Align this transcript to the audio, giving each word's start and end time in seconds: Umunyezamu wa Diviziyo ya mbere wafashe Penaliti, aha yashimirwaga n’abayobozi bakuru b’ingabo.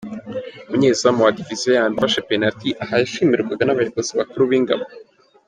Umunyezamu 0.67 1.19
wa 1.25 1.33
Diviziyo 1.37 1.69
ya 1.77 1.85
mbere 1.89 1.95
wafashe 2.01 2.25
Penaliti, 2.29 2.69
aha 2.83 2.93
yashimirwaga 3.01 3.63
n’abayobozi 3.65 4.11
bakuru 4.19 4.43
b’ingabo. 4.49 4.85